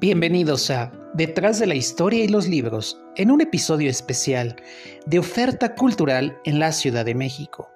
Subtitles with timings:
[0.00, 4.54] Bienvenidos a Detrás de la Historia y los Libros, en un episodio especial
[5.06, 7.68] de oferta cultural en la Ciudad de México.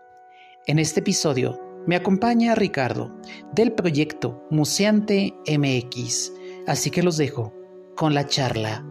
[0.69, 3.12] En este episodio me acompaña Ricardo
[3.53, 6.32] del proyecto Museante MX,
[6.68, 7.53] así que los dejo
[7.96, 8.84] con la charla.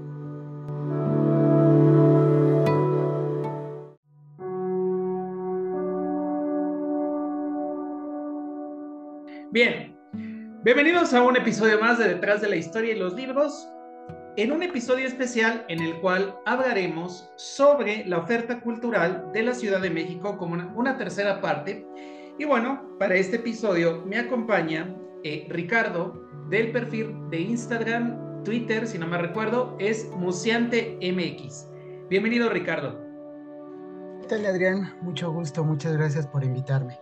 [9.52, 9.91] Bien,
[10.64, 13.68] bienvenidos a un episodio más de Detrás de la Historia y los Libros,
[14.38, 19.82] en un episodio especial en el cual hablaremos sobre la oferta cultural de la Ciudad
[19.82, 21.86] de México como una, tercera parte.
[22.38, 29.00] Y bueno, para este episodio me acompaña eh, Ricardo del perfil de Instagram, Twitter, si
[29.00, 31.68] no me recuerdo, es Museante MX.
[32.08, 33.00] Bienvenido Ricardo.
[34.22, 34.94] ¿Qué tal Adrián?
[35.02, 37.00] Mucho gusto, muchas gracias por invitarme.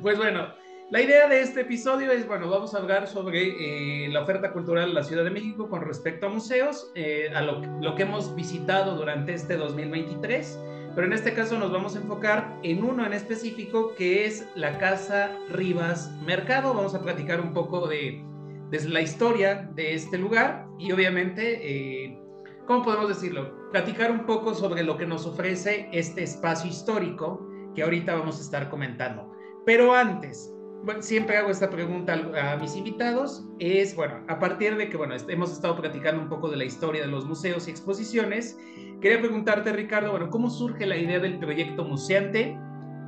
[0.00, 0.46] Pues bueno,
[0.92, 4.90] la idea de este episodio es, bueno, vamos a hablar sobre eh, la oferta cultural
[4.90, 8.34] de la Ciudad de México con respecto a museos, eh, a lo, lo, que hemos
[8.34, 10.60] visitado durante este 2023,
[10.94, 14.76] pero en este caso nos vamos a enfocar en uno en específico que es la
[14.76, 16.74] Casa Rivas Mercado.
[16.74, 18.22] Vamos a platicar un poco de,
[18.68, 22.20] de la historia de este lugar y obviamente, eh,
[22.66, 23.70] ¿cómo podemos decirlo?
[23.70, 28.42] Platicar un poco sobre lo que nos ofrece este espacio histórico que ahorita vamos a
[28.42, 29.32] estar comentando.
[29.64, 30.52] Pero antes,
[31.00, 35.52] siempre hago esta pregunta a, mis invitados, es, bueno, a partir de que, bueno, hemos
[35.52, 38.56] estado platicando un poco de la historia de los museos y exposiciones,
[39.00, 42.56] quería preguntarte, Ricardo, bueno, ¿cómo surge la idea del proyecto Museante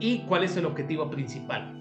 [0.01, 1.81] y cuál es el objetivo principal?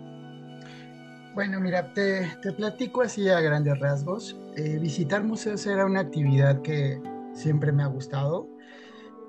[1.33, 4.39] Bueno, mira, te, te platico así a grandes rasgos.
[4.55, 7.01] Eh, visitar museos era una actividad que
[7.33, 8.47] siempre me ha gustado.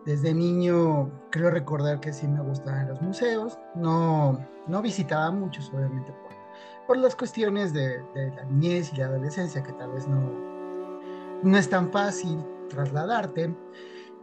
[0.04, 3.58] Desde niño creo recordar que sí me gustaban los museos.
[3.74, 6.12] No, no visitaba muchos, obviamente,
[6.86, 10.30] por las cuestiones de, la niñez y la adolescencia, que tal vez no,
[11.42, 13.54] no es tan fácil trasladarte.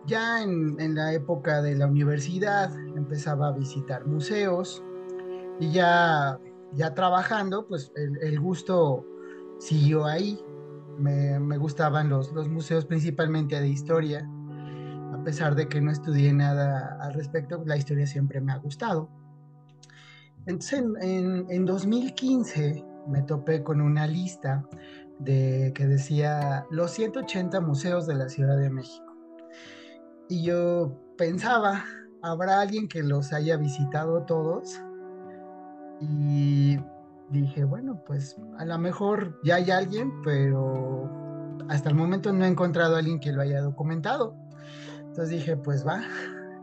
[0.06, 4.84] Ya en, la época de la universidad empezaba a visitar museos
[5.60, 6.40] y ya,
[6.74, 9.06] ya trabajando, pues el, gusto
[9.60, 10.40] siguió ahí.
[10.98, 14.28] Me, me gustaban los, los, museos principalmente de historia.
[15.14, 19.10] A pesar de que no estudié nada al respecto, la historia siempre me ha gustado.
[20.46, 24.66] Entonces, en, 2015 me topé con una lista
[25.20, 29.06] de, que decía los 180 museos de la Ciudad de México.
[30.30, 31.84] Y yo pensaba,
[32.24, 34.82] ¿habrá alguien que los haya visitado todos?
[36.00, 36.80] Y
[37.30, 41.10] dije, bueno, pues a lo mejor ya hay alguien, pero
[41.70, 44.36] hasta el momento no he encontrado a alguien que lo haya documentado.
[45.00, 46.02] Entonces dije, pues va.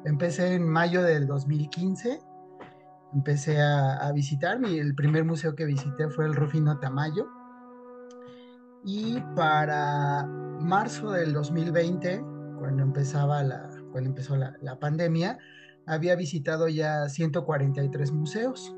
[0.04, 2.20] Empecé en mayo del 2015
[3.14, 4.58] empecé a, visitar.
[4.58, 7.28] Mi, el primer museo que visité fue el Rufino Tamayo.
[8.84, 12.24] Y para marzo del 2020,
[12.58, 15.38] cuando, empezaba la, cuando empezó la, pandemia,
[15.86, 18.74] había visitado ya 143 museos.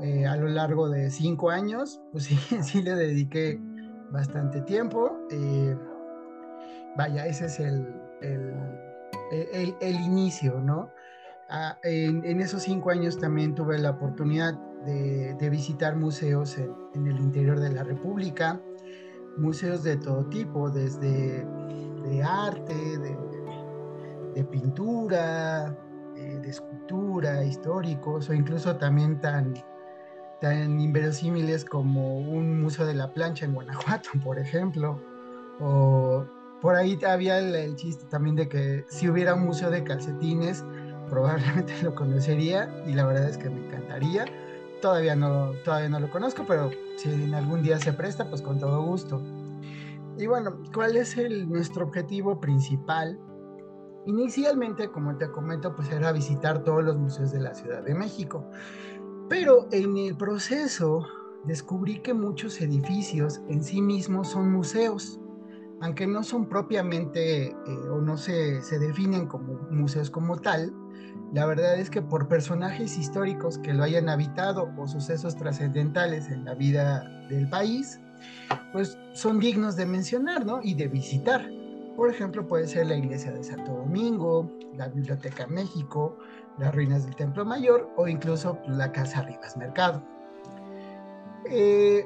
[0.00, 3.60] Eh, a lo largo de cinco años, pues sí, sí le dediqué
[4.10, 5.18] bastante tiempo.
[5.30, 5.76] Eh,
[6.96, 7.86] vaya, ese es el,
[8.20, 8.54] el,
[9.30, 10.90] el, el inicio, ¿no?
[11.48, 17.60] Ah, en, esos cinco años también tuve la oportunidad de, visitar museos en, el interior
[17.60, 18.60] de la República,
[19.36, 21.46] museos de todo tipo, desde
[22.02, 22.74] de arte,
[24.34, 25.76] de, pintura,
[26.16, 29.54] eh, de, escultura, históricos o incluso también tan,
[30.40, 35.00] tan inverosímiles como un museo de la plancha en Guanajuato, por ejemplo,
[35.60, 36.26] o
[36.60, 40.64] por ahí había el chiste también de que si hubiera un museo de calcetines,
[41.08, 44.24] probablemente lo conocería y la verdad es que me encantaría.
[44.80, 48.58] Todavía no, todavía no lo conozco, pero si en algún día se presta, pues con
[48.58, 49.22] todo gusto.
[50.18, 53.18] Y bueno, ¿cuál es el, nuestro objetivo principal?
[54.06, 58.44] Inicialmente, como te comento, pues era visitar todos los museos de la Ciudad de México.
[59.28, 61.06] Pero en el proceso
[61.44, 65.20] descubrí que muchos edificios en sí mismos son museos
[65.80, 67.54] aunque no son propiamente eh,
[67.90, 70.72] o no se, se, definen como museos como tal,
[71.32, 76.44] la verdad es que por personajes históricos que lo hayan habitado o sucesos trascendentales en
[76.44, 78.00] la vida del país,
[78.72, 80.60] pues son dignos de mencionar, ¿no?
[80.62, 81.48] Y de visitar.
[81.96, 86.16] Por ejemplo, puede ser la iglesia de Santo Domingo, la Biblioteca México,
[86.58, 90.02] las ruinas del Templo Mayor o incluso la Casa Rivas Mercado.
[91.50, 92.04] Eh,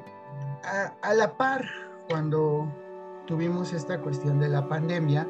[1.03, 1.65] a la par,
[2.09, 2.69] cuando
[3.27, 5.27] tuvimos esta cuestión de la pandemia,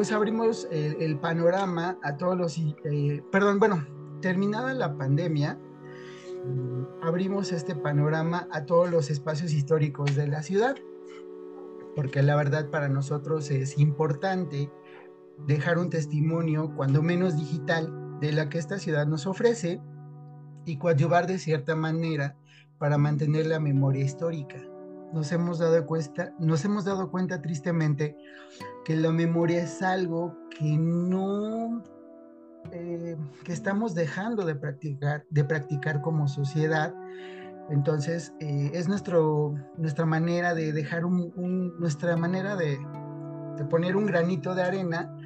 [0.00, 3.86] pues abrimos el, panorama a todos los, eh, perdón, bueno,
[4.22, 5.58] terminada la pandemia,
[7.02, 10.74] abrimos este panorama a todos los espacios históricos de la ciudad.
[11.94, 14.72] porque la verdad para nosotros es importante
[15.46, 19.82] dejar un testimonio, cuando menos digital, de la que esta ciudad nos ofrece
[20.64, 22.38] y coadyuvar de cierta manera
[22.78, 24.62] para mantener la memoria histórica.
[25.12, 28.16] Nos hemos dado cuenta, nos hemos dado cuenta tristemente
[28.84, 31.82] que la memoria es algo que no
[32.72, 36.94] eh, que estamos dejando de practicar, de practicar como sociedad.
[37.70, 42.78] Entonces, eh, es nuestro, nuestra manera de dejar nuestra manera de
[43.68, 45.16] poner un granito de arena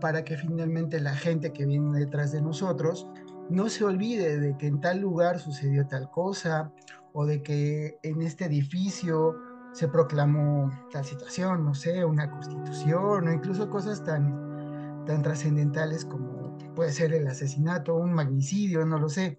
[0.00, 3.06] para que finalmente la gente que viene detrás de nosotros
[3.48, 6.72] no se olvide de que en tal lugar sucedió tal cosa
[7.14, 9.36] o de que en este edificio
[9.72, 16.58] se proclamó tal situación, no sé, una constitución o incluso cosas tan, tan trascendentales como
[16.74, 19.38] puede ser el asesinato, un magnicidio, no lo sé.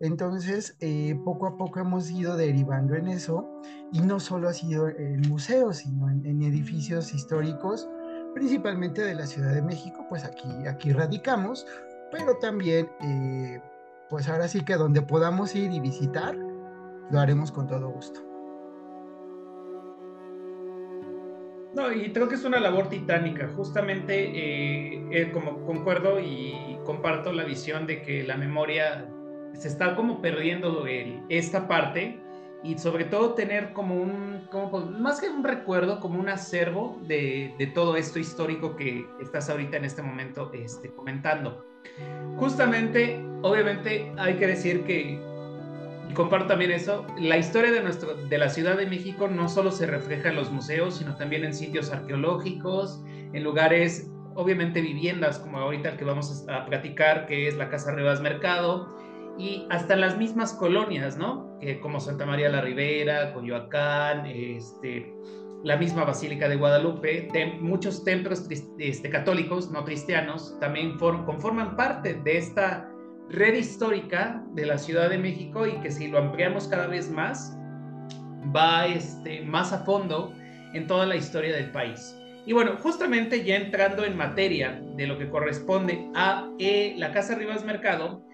[0.00, 3.48] Entonces, eh, poco a poco hemos ido derivando en eso
[3.92, 7.88] y no solo ha sido en museos, sino en, edificios históricos,
[8.34, 11.66] principalmente de la Ciudad de México, pues aquí, aquí radicamos,
[12.10, 13.62] pero también, eh,
[14.10, 16.36] pues ahora sí que donde podamos ir y visitar,
[17.12, 18.20] lo haremos con todo gusto.
[21.74, 23.48] No, y creo que es una labor titánica.
[23.54, 29.08] Justamente, eh, eh, como concuerdo y comparto la visión de que la memoria
[29.54, 32.18] se está como perdiendo el, esta parte
[32.62, 37.54] y sobre todo tener como un, como, más que un recuerdo, como un acervo de,
[37.58, 41.64] de, todo esto histórico que estás ahorita en este momento este, comentando.
[42.36, 45.31] Justamente, obviamente hay que decir que
[46.08, 49.70] y comparto también eso, la historia de, nuestro, de la Ciudad de México no solo
[49.70, 53.02] se refleja en los museos, sino también en sitios arqueológicos,
[53.32, 57.92] en lugares, obviamente viviendas, como ahorita el que vamos a platicar, que es la Casa
[57.92, 58.96] Rivas Mercado,
[59.38, 61.58] y hasta las mismas colonias, ¿no?
[61.80, 65.14] como Santa María la Ribera, Coyoacán, este,
[65.64, 67.28] la misma Basílica de Guadalupe,
[67.60, 68.46] muchos templos
[68.78, 72.91] este, católicos, no cristianos, también conforman parte de esta
[73.30, 77.56] red histórica de la Ciudad de México y que si lo ampliamos cada vez más,
[78.54, 80.32] va este, más a fondo
[80.74, 82.16] en toda la historia del país.
[82.44, 87.36] Y bueno, justamente ya entrando en materia de lo que corresponde a eh, la Casa
[87.36, 88.24] Rivas Mercado,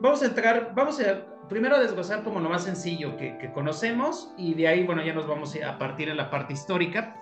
[0.00, 4.54] vamos a entrar, vamos a primero a desglosar como lo más sencillo que, conocemos y
[4.54, 7.16] de ahí, bueno, ya nos vamos a partir en la parte histórica.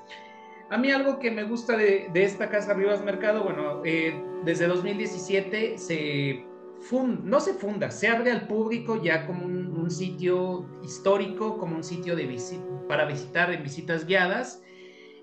[0.71, 5.79] A mí algo que me gusta de, esta Casa Rivas Mercado, bueno, eh, desde 2017
[5.79, 6.45] se
[6.93, 12.15] no se funda, se abre al público ya como un, sitio histórico, como un sitio
[12.15, 12.29] de
[12.89, 14.63] para visitar en visitas guiadas.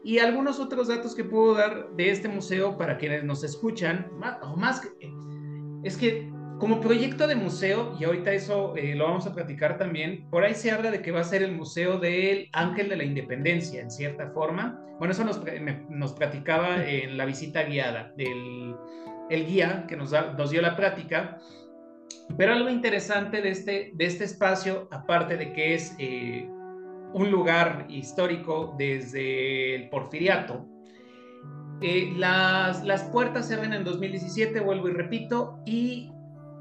[0.03, 4.37] Y algunos otros datos que puedo dar de este museo para quienes nos escuchan, más,
[4.43, 4.81] o más
[5.83, 10.27] es que como proyecto de museo, y ahorita eso eh, lo vamos a platicar también,
[10.29, 13.03] por ahí se habla de que va a ser el Museo del Ángel de la
[13.03, 14.81] Independencia, en cierta forma.
[14.97, 15.41] Bueno, eso nos,
[15.89, 18.73] nos platicaba en la visita guiada del
[19.29, 21.37] el guía que nos, nos dio la práctica.
[22.37, 26.49] Pero algo interesante de este, de este espacio, aparte de que es eh,
[27.13, 30.65] un lugar histórico desde el porfiriato,
[31.81, 36.11] eh, las, las puertas se abren en 2017, vuelvo y repito, y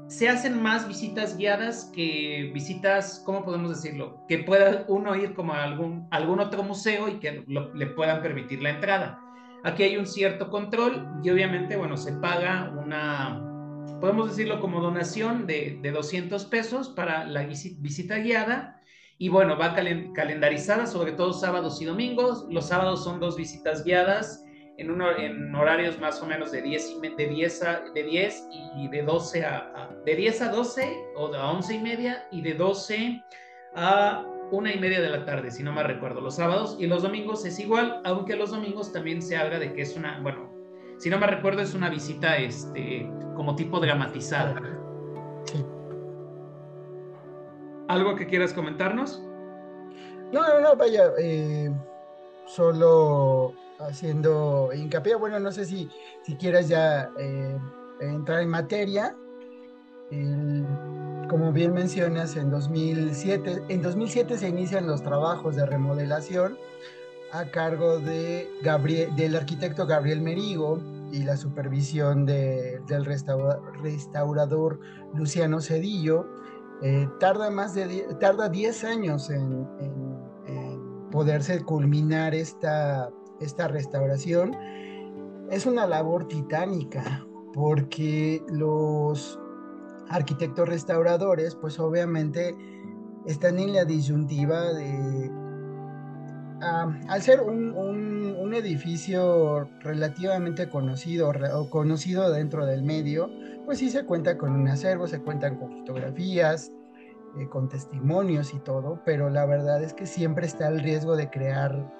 [0.07, 4.23] se hacen más visitas guiadas que visitas, ¿cómo podemos decirlo?
[4.27, 8.61] Que pueda uno ir como a algún, algún otro museo y que le puedan permitir
[8.61, 9.24] la entrada.
[9.65, 13.41] Aquí hay un cierto control y obviamente, bueno, se paga una,
[13.99, 18.79] podemos decirlo como donación de, de 200 pesos para la visita guiada
[19.17, 22.45] y bueno, va calendarizada sobre todo sábados y domingos.
[22.47, 24.45] Los sábados son dos visitas guiadas
[24.77, 28.87] en, en horarios más o menos de 10 y, de 10, a, de 10 y
[28.89, 33.23] de 12 a, de 10 a 12 o de 11 y media y de 12
[33.73, 37.03] a una y media de la tarde, si no me recuerdo, los sábados y los
[37.03, 40.49] domingos es igual, aunque los domingos también se habla de que es una, bueno,
[40.97, 44.55] si no me recuerdo es una visita, este, como tipo dramatizada.
[47.87, 49.21] ¿Algo que quieras comentarnos?
[50.31, 51.71] No, no, no, vaya, eh,
[52.47, 55.89] solo haciendo hincapié, bueno, no sé si,
[56.23, 57.57] si quieras ya eh,
[57.99, 59.15] entrar en materia.
[60.11, 60.65] El,
[61.35, 66.57] como bien mencionas, en 2007, en 2007 se inician los trabajos de remodelación
[67.33, 70.79] a cargo del arquitecto Gabriel Merigo
[71.11, 73.05] y la supervisión del
[73.83, 74.79] restaurador
[75.13, 76.25] Luciano Cedillo.
[76.81, 79.67] Eh, tarda más de tarda 10 años en,
[81.11, 83.09] poderse culminar esta,
[83.41, 84.55] esta restauración.
[85.51, 89.37] Es una labor titánica porque los
[90.09, 92.55] arquitectos restauradores, pues obviamente
[93.25, 95.31] están en la disyuntiva de
[96.61, 98.05] al ser un,
[98.55, 103.29] edificio relativamente conocido o conocido dentro del medio,
[103.65, 106.71] pues sí se cuenta con un acervo, se cuentan con fotografías,
[107.37, 111.29] eh, con testimonios y todo, pero la verdad es que siempre está el riesgo de
[111.29, 111.91] crear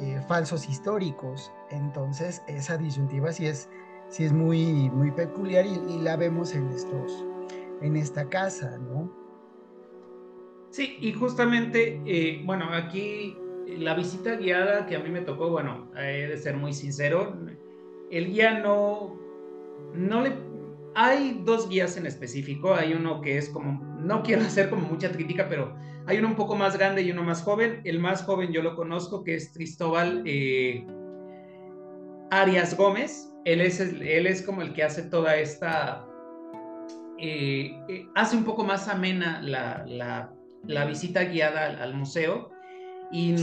[0.00, 1.50] eh, falsos históricos.
[1.70, 3.70] Entonces esa disyuntiva sí es,
[4.08, 7.24] sí es muy, muy peculiar y, la vemos en, estos,
[7.82, 9.12] en esta casa, ¿no?
[10.70, 13.36] Sí, y justamente, eh, bueno, aquí
[13.66, 17.36] la visita guiada que a mí me tocó, bueno, he de ser muy sincero,
[18.10, 19.18] el guía no,
[19.94, 20.32] no le...
[20.94, 25.10] Hay dos guías en específico, hay uno que es como, no quiero hacer como mucha
[25.10, 25.74] crítica, pero
[26.06, 27.80] hay uno un poco más grande y uno más joven.
[27.84, 30.86] El más joven yo lo conozco, que es Cristóbal eh,
[32.30, 33.32] Arias Gómez.
[33.44, 36.06] Él es, él es como el que hace toda esta...
[37.24, 39.84] Eh, eh, hace un poco más amena la,
[40.64, 42.50] la, visita guiada al museo
[43.12, 43.36] y,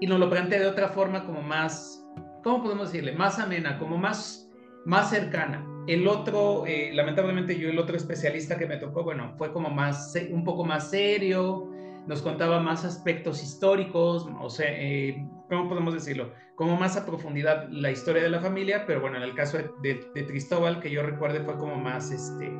[0.00, 2.04] y nos lo plantea de otra forma como más,
[2.42, 3.12] ¿cómo podemos decirle?
[3.12, 4.50] Más amena, como más,
[4.84, 5.64] más cercana.
[5.86, 10.12] El otro, eh, lamentablemente yo el otro especialista que me tocó, bueno, fue como más,
[10.28, 11.70] un poco más serio,
[12.08, 16.32] nos contaba más aspectos históricos, o sea, eh, ¿cómo podemos decirlo?
[16.56, 20.10] Como más a profundidad la historia de la familia, pero bueno, en el caso de,
[20.16, 22.50] de Cristóbal, que yo recuerde, fue como más, este,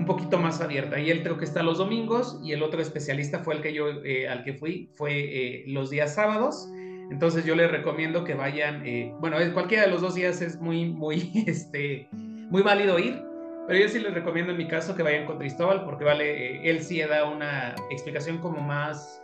[0.00, 0.98] un poquito más abierta.
[0.98, 4.02] Y él creo que está los domingos y el otro especialista fue el que yo,
[4.02, 6.68] eh, al que fui, fue eh, los días sábados.
[7.10, 10.86] Entonces yo les recomiendo que vayan, eh, bueno, cualquiera de los dos días es muy,
[10.86, 13.22] muy, este, muy válido ir,
[13.68, 16.82] pero yo sí les recomiendo en mi caso que vayan con Cristóbal porque vale, él
[16.82, 19.22] sí da una explicación como más,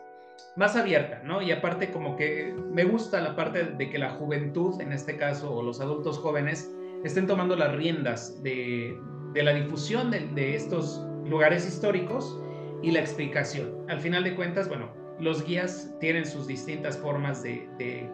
[0.57, 1.41] más abierta, ¿no?
[1.41, 5.55] Y aparte como que me gusta la parte de que la juventud, en este caso,
[5.55, 6.71] o los adultos jóvenes,
[7.03, 8.99] estén tomando las riendas de,
[9.37, 12.41] de la difusión de, estos lugares históricos
[12.83, 13.85] y la explicación.
[13.87, 14.91] Al final de cuentas, bueno,
[15.21, 18.09] los guías tienen sus distintas formas de,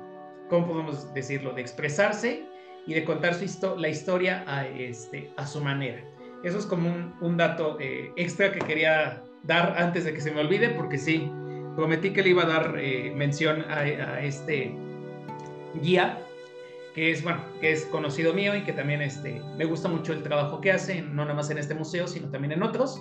[0.50, 2.44] ¿cómo podemos decirlo?, de expresarse
[2.88, 6.02] y de contar su la historia a, este, a su manera.
[6.42, 10.40] Eso es como un, dato eh, extra que quería dar antes de que se me
[10.40, 11.30] olvide, porque sí,
[11.76, 14.74] prometí que le iba a dar eh, mención a, este
[15.80, 16.18] guía
[16.94, 20.22] que es, bueno, que es conocido mío y que también este, me gusta mucho el
[20.22, 23.00] trabajo que hace, no nada más en este museo, sino también en otros.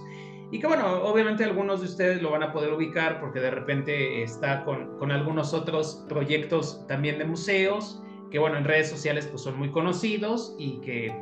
[0.52, 4.24] Y que bueno, obviamente algunos de ustedes lo van a poder ubicar porque de repente
[4.24, 9.42] está con, con algunos otros proyectos también de museos, que bueno, en redes sociales pues
[9.44, 11.14] son muy conocidos y que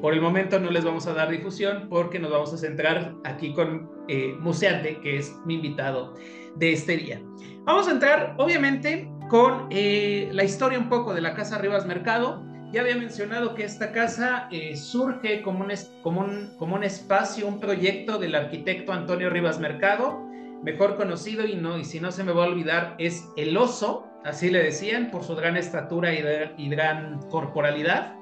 [0.00, 3.52] por el momento no les vamos a dar difusión porque nos vamos a centrar aquí
[3.52, 6.14] con eh, Museante, que es mi invitado
[6.56, 7.20] de este día.
[7.64, 12.42] Vamos a entrar, obviamente, con eh, la historia un poco de la Casa Rivas Mercado.
[12.72, 18.92] Ya había mencionado que esta casa eh, surge como un, espacio, un proyecto del arquitecto
[18.92, 20.26] Antonio Rivas Mercado,
[20.62, 24.06] mejor conocido y, no, y si no se me va a olvidar, es el oso,
[24.24, 26.22] así le decían, por su gran estatura y,
[26.58, 28.16] y gran corporalidad.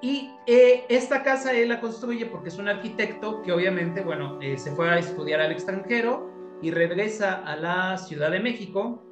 [0.00, 4.70] Y eh, esta casa él la construye porque es un arquitecto que obviamente, bueno, se
[4.72, 6.30] fue a estudiar al extranjero
[6.62, 9.05] y regresa a la Ciudad de México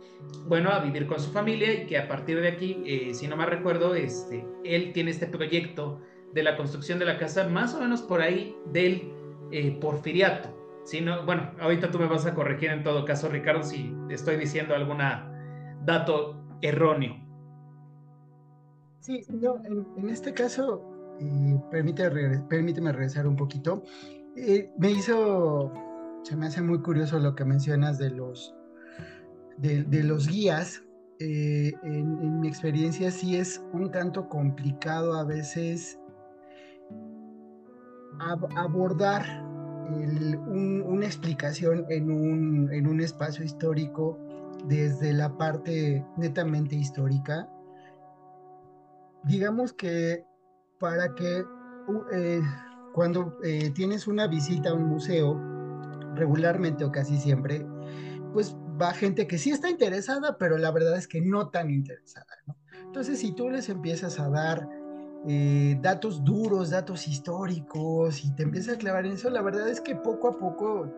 [0.47, 3.37] bueno, a vivir con su familia y que a partir de aquí, eh, si no
[3.37, 6.01] me recuerdo, este, él tiene este proyecto
[6.33, 9.11] de la construcción de la casa más o menos por ahí del
[9.51, 10.51] eh, porfiriato.
[10.85, 14.37] Si no, bueno, ahorita tú me vas a corregir en todo caso, Ricardo, si estoy
[14.37, 14.99] diciendo algún
[15.85, 17.17] dato erróneo.
[19.01, 23.83] Sí, no, en, este caso, eh, permíteme, permíteme regresar un poquito.
[24.79, 25.73] me hizo,
[26.23, 28.55] se me hace muy curioso lo que mencionas de los
[29.59, 30.83] de, los guías,
[31.19, 35.99] eh, en, mi experiencia sí es un tanto complicado a veces
[38.57, 39.25] abordar
[40.47, 44.19] una explicación en un, en un espacio histórico
[44.67, 47.49] desde la parte netamente histórica.
[49.25, 50.25] Digamos que
[50.79, 51.45] para que
[52.13, 52.41] eh,
[52.93, 55.41] cuando eh, tienes una visita a un museo,
[56.15, 57.67] regularmente o casi siempre,
[58.33, 62.27] pues va gente que sí está interesada, pero la verdad es que no tan interesada.
[62.85, 64.69] Entonces, si tú les empiezas a dar
[65.27, 69.81] eh, datos duros, datos históricos, y te empiezas a clavar en eso, la verdad es
[69.81, 70.93] que poco a poco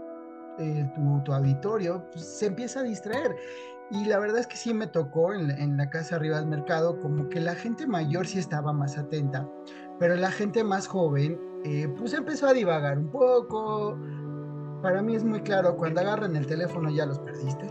[0.59, 3.37] eh, tu, auditorio pues, se empieza a distraer.
[3.90, 7.28] Y la verdad es que sí me tocó en, la casa arriba del mercado, como
[7.28, 9.49] que la gente mayor sí estaba más atenta,
[10.00, 13.97] pero la gente más joven, eh, pues empezó a divagar un poco,
[14.87, 17.66] para mí es muy claro, cuando agarran el teléfono ya los perdiste.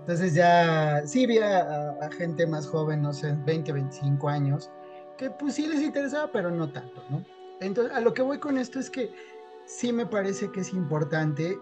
[0.00, 4.72] Entonces ya, sí vi a, gente más joven, no sé, 20, 25 años,
[5.16, 7.24] que pues sí les interesaba, pero no tanto, ¿no?
[7.60, 9.14] Entonces, a lo que voy con esto es que
[9.66, 11.56] sí me parece que es importante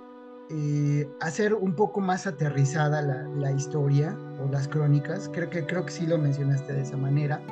[0.49, 5.93] eh, hacer un poco más aterrizada la, historia o las crónicas, creo que, creo que
[5.93, 7.43] sí lo mencionaste de esa manera,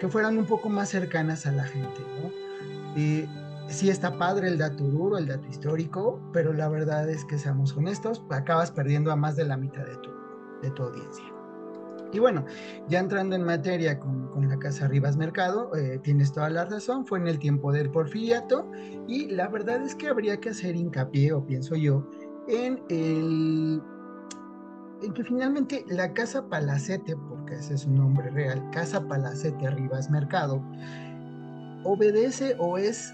[0.00, 2.30] que fueran un poco más cercanas a la gente, ¿no?
[2.96, 3.28] Eh,
[3.68, 7.76] sí está padre el dato duro, el dato histórico, pero la verdad es que seamos
[7.76, 10.10] honestos, acabas perdiendo a más de la mitad de tu,
[10.62, 11.24] de tu audiencia.
[12.12, 12.44] Y bueno,
[12.88, 17.06] ya entrando en materia con, con la Casa Rivas Mercado, eh, tienes toda la razón,
[17.06, 18.70] fue en el tiempo del porfiriato
[19.08, 22.06] y la verdad es que habría que hacer hincapié, o pienso yo,
[22.48, 23.82] en el
[25.02, 30.10] en que finalmente la Casa Palacete, porque ese es su nombre real, Casa Palacete Rivas
[30.10, 30.62] Mercado,
[31.84, 33.12] obedece o es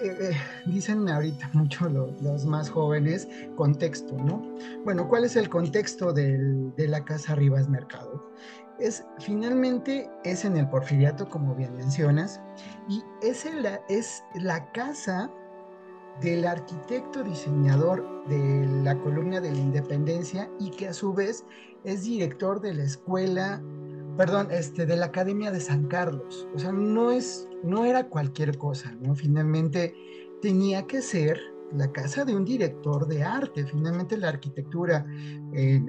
[0.00, 0.36] eh, eh,
[0.66, 4.42] dicen ahorita mucho los, más jóvenes, contexto, ¿no?
[4.84, 8.30] Bueno, ¿cuál es el contexto de la Casa Rivas Mercado?
[8.78, 12.40] Es finalmente es en el Porfiriato, como bien mencionas,
[12.88, 13.46] y es,
[13.88, 15.30] es la casa
[16.20, 21.44] del arquitecto diseñador de la columna de la Independencia y que a su vez
[21.84, 23.62] es director de la escuela
[24.16, 26.48] perdón, este, de la Academia de San Carlos.
[26.54, 29.14] O sea, no, es, no era cualquier cosa, ¿no?
[29.14, 29.94] Finalmente
[30.40, 31.38] tenía que ser
[31.72, 33.66] la casa de un director de arte.
[33.66, 35.06] Finalmente la arquitectura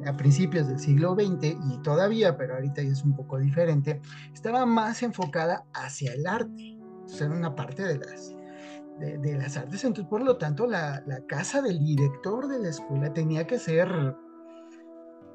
[0.05, 4.01] a principios del siglo XX y todavía, pero ahorita ya es un poco diferente,
[4.33, 6.77] estaba más enfocada hacia el arte.
[7.05, 8.35] O sea, una parte de las,
[8.99, 9.83] de, las artes.
[9.83, 13.87] Entonces, por lo tanto, la casa del director de la escuela tenía que ser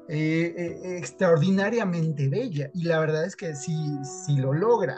[0.09, 3.75] eh, extraordinariamente bella y la verdad es que si,
[4.25, 4.97] si lo logra.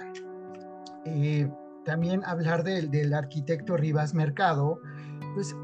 [1.06, 1.48] Eh,
[1.84, 4.80] también hablar del, del arquitecto Rivas Mercado,
[5.36, 5.56] pues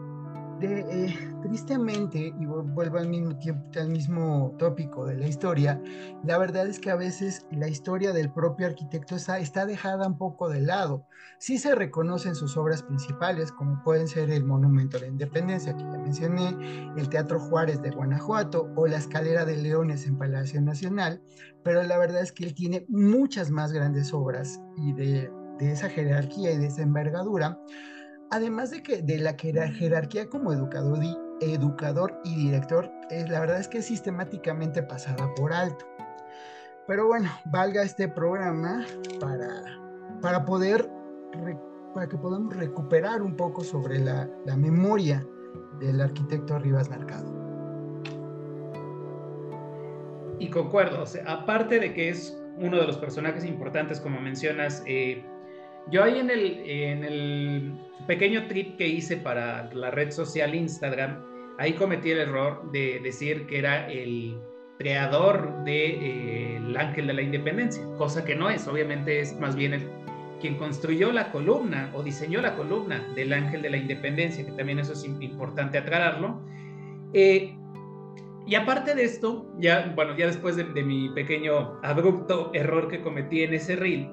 [0.64, 5.82] eh, tristemente, y vuelvo al mismo tiempo, al mismo tópico de la historia,
[6.24, 10.50] la verdad es que a veces la historia del propio arquitecto está, dejada un poco
[10.50, 11.08] de lado.
[11.40, 15.84] Sí se reconocen sus obras principales, como pueden ser el Monumento a la Independencia, que
[15.84, 16.56] ya mencioné,
[16.96, 21.22] el Teatro Juárez de Guanajuato o la Escalera de Leones en Palacio Nacional,
[21.64, 26.52] pero la verdad es que él tiene muchas más grandes obras y de esa jerarquía
[26.52, 27.60] y de esa envergadura
[28.32, 33.86] además de que de la jerarquía como educador y, director, la verdad es que es
[33.86, 35.86] sistemáticamente pasada por alto.
[36.88, 38.86] Pero bueno, valga este programa
[39.20, 39.64] para,
[40.22, 40.90] para poder
[41.94, 45.26] para que podamos recuperar un poco sobre la, la memoria
[45.80, 47.30] del arquitecto Rivas Mercado.
[50.40, 55.26] Y concuerdo, aparte de que es uno de los personajes importantes, como mencionas, eh,
[55.90, 57.74] yo ahí en el, en el
[58.08, 61.24] pequeño trip que hice para la red social Instagram,
[61.58, 64.38] ahí cometí el error de decir que era el
[64.78, 69.56] creador del de, eh, Ángel de la Independencia, cosa que no es, obviamente es más
[69.56, 69.88] bien el,
[70.40, 74.80] quien construyó la columna o diseñó la columna del Ángel de la Independencia, que también
[74.80, 76.42] eso es importante aclararlo.
[77.14, 77.56] Eh,
[78.48, 83.02] y aparte de esto, ya, bueno, ya después de, de, mi pequeño abrupto error que
[83.02, 84.10] cometí en ese reel,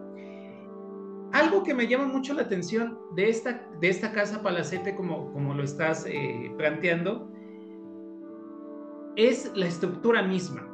[1.33, 5.55] algo que me llama mucho la atención de esta, de esta casa palacete, como, como
[5.55, 7.31] lo estás eh, planteando,
[9.17, 10.67] es la estructura misma,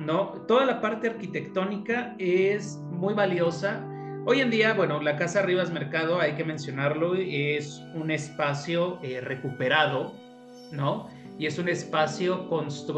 [0.00, 0.32] ¿no?
[0.48, 3.86] Toda la parte arquitectónica es muy valiosa.
[4.26, 9.20] Hoy en día, bueno, la Casa Rivas Mercado, hay que mencionarlo, es un espacio eh,
[9.20, 10.12] recuperado,
[10.72, 11.08] ¿no?
[11.38, 12.48] Y es un espacio,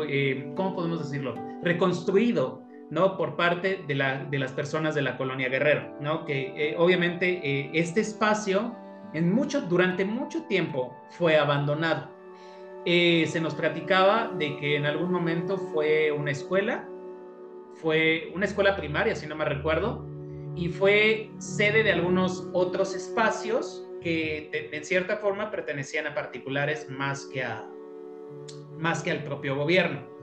[0.08, 1.34] eh, ¿cómo podemos decirlo?
[1.62, 3.16] Reconstruido ¿no?
[3.16, 6.24] Por parte de, las personas de la colonia Guerrero, ¿no?
[6.24, 8.76] Que eh, obviamente eh, este espacio
[9.12, 12.10] en mucho, durante mucho tiempo fue abandonado.
[12.84, 16.86] Eh, se nos platicaba de que en algún momento fue una escuela,
[17.74, 20.06] fue una escuela primaria, si no me recuerdo,
[20.54, 27.24] y fue sede de algunos otros espacios que en cierta forma pertenecían a particulares más
[27.32, 27.66] que, a,
[28.76, 30.13] más que al propio gobierno.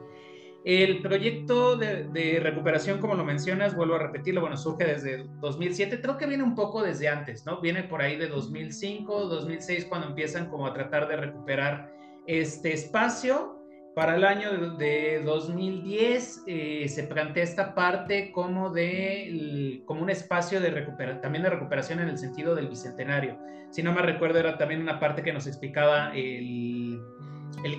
[0.64, 6.18] El proyecto de, recuperación, como lo mencionas, vuelvo a repetirlo, bueno, surge desde 2007, creo
[6.18, 7.60] que viene un poco desde antes, ¿no?
[7.62, 11.92] Viene por ahí de 2005, 2006, cuando empiezan como a tratar de recuperar
[12.28, 13.58] este espacio.
[13.96, 20.62] Para el año de, 2010 eh, se plantea esta parte como, de, como un espacio
[20.62, 23.38] de recuperación, también de recuperación en el sentido del bicentenario.
[23.72, 27.02] Si no me recuerdo, era también una parte que nos explicaba el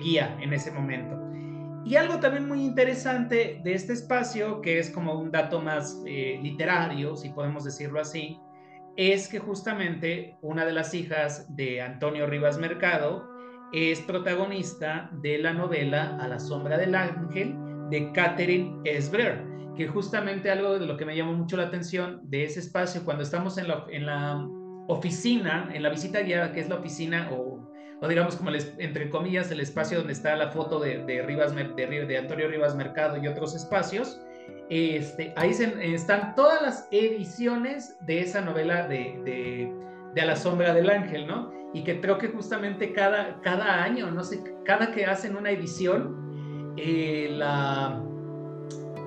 [0.03, 1.22] guía en ese momento.
[1.85, 6.39] Y algo también muy interesante de este espacio, que es como un dato más eh,
[6.41, 8.39] literario, si podemos decirlo así,
[8.95, 13.27] es que justamente una de las hijas de Antonio Rivas Mercado
[13.73, 17.55] es protagonista de la novela A la sombra del ángel
[17.89, 19.43] de Catherine Esbler,
[19.75, 23.23] que justamente algo de lo que me llamó mucho la atención de ese espacio, cuando
[23.23, 24.47] estamos en la
[24.87, 29.51] oficina, en la visita guiada, que es la oficina o o digamos como entre comillas
[29.51, 33.27] el espacio donde está la foto de, de, Rivas, de, de Antonio Rivas Mercado y
[33.27, 34.19] otros espacios,
[34.69, 39.73] este, ahí están todas las ediciones de esa novela de, de,
[40.13, 41.51] de, A la sombra del ángel, ¿no?
[41.73, 46.73] Y que creo que justamente cada, cada año, no sé, cada que hacen una edición,
[46.77, 48.01] eh, la,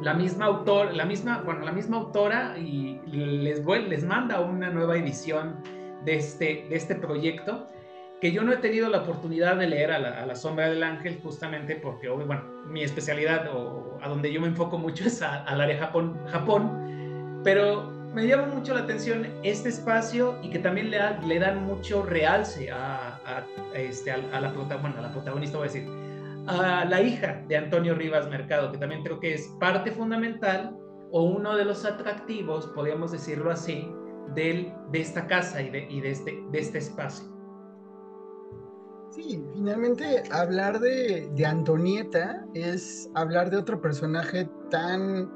[0.03, 4.96] la misma autor, la misma, bueno, la misma autora y les, les manda una nueva
[4.96, 5.57] edición
[6.05, 7.68] de este, de este proyecto
[8.20, 11.76] que yo no he tenido la oportunidad de leer a la, sombra del ángel justamente
[11.76, 16.18] porque, bueno, mi especialidad o a donde yo me enfoco mucho es al área Japón,
[16.26, 21.64] Japón, pero me llama mucho la atención este espacio y que también le, le dan
[21.64, 23.20] mucho realce a,
[23.74, 25.87] este, a, la, bueno, a la protagonista, voy a decir,
[26.46, 30.74] a la hija de Antonio Rivas Mercado, que también creo que es parte fundamental
[31.12, 33.87] o uno de los atractivos, podríamos decirlo así,
[34.35, 37.36] del, de esta casa y de, y de, este, de este espacio.
[39.16, 45.33] Sí, finalmente hablar de, Antonieta es hablar de otro personaje tan,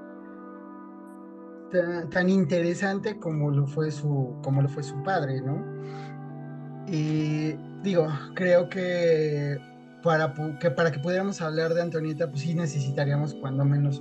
[2.11, 5.65] tan, interesante como lo fue su, como lo fue su padre, ¿no?
[6.89, 9.57] Y digo, creo que
[10.03, 13.99] para que, para que pudiéramos hablar de Antonieta, pues sí necesitaríamos cuando menos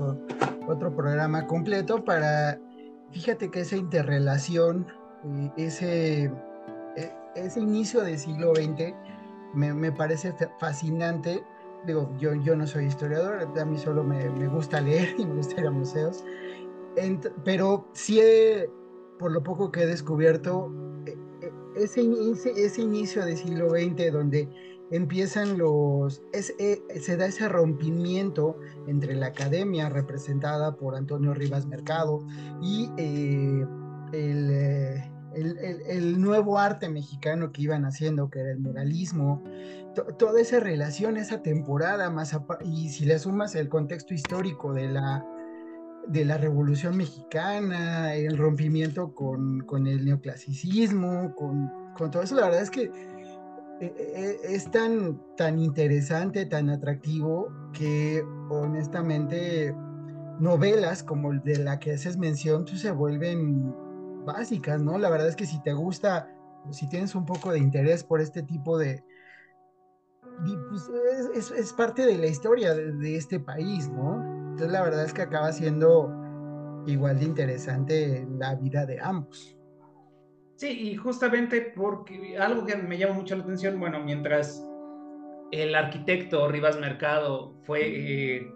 [0.68, 2.60] otro programa completo para,
[3.12, 4.88] fíjate que esa interrelación,
[5.24, 6.24] eh, ese,
[6.98, 8.94] e, ese inicio del siglo XX,
[9.54, 11.44] me, parece fascinante.
[11.86, 15.62] Digo, yo, yo no soy historiador, a mí solo me, gusta leer y me gusta
[15.62, 16.24] ir a museos,
[17.46, 18.20] pero sí,
[19.18, 20.72] por lo poco que he descubierto,
[21.06, 22.02] e, e, ese,
[22.58, 24.50] ese, inicio del siglo XX donde
[24.92, 32.26] empiezan los, e, se da ese rompimiento entre la academia representada por Antonio Rivas Mercado
[32.62, 33.66] y eh,
[34.12, 34.50] el...
[34.52, 39.44] Eh, el, nuevo arte mexicano que iban haciendo, que era el muralismo,
[40.18, 45.26] toda esa relación, esa temporada, más y si le sumas el contexto histórico de la,
[46.08, 52.70] de la Revolución Mexicana, el rompimiento con, el neoclasicismo, con, todo eso, la verdad es
[52.70, 52.84] que
[53.82, 59.76] e, e, e, es tan, tan interesante, tan atractivo, que honestamente
[60.40, 63.74] novelas como de la que haces mención, pues, se vuelven
[64.26, 64.98] básicas, ¿no?
[64.98, 66.30] La verdad es que si te gusta,
[66.72, 69.04] si tienes un poco de interés por este tipo de...
[70.70, 74.24] Pues es, parte de la historia de, este país, ¿no?
[74.52, 76.14] Entonces la verdad es que acaba siendo
[76.88, 79.58] igual de interesante la vida de ambos.
[80.56, 84.64] Sí, y justamente porque algo que me llama mucho la atención, bueno, mientras
[85.52, 88.54] el arquitecto Rivas Mercado fue eh,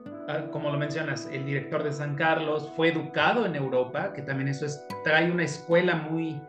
[0.51, 4.65] como lo mencionas, el director de San Carlos fue educado en Europa, que también eso
[4.65, 6.41] es, trae una escuela muy,